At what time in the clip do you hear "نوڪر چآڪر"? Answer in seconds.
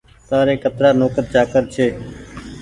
0.99-1.63